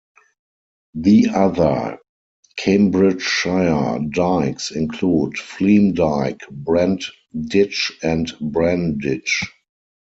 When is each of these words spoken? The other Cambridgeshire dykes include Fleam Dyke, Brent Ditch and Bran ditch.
The 0.95 1.27
other 1.29 1.99
Cambridgeshire 2.55 3.99
dykes 4.09 4.71
include 4.71 5.37
Fleam 5.37 5.93
Dyke, 5.93 6.41
Brent 6.49 7.05
Ditch 7.39 7.91
and 8.01 8.31
Bran 8.41 8.97
ditch. 8.97 9.43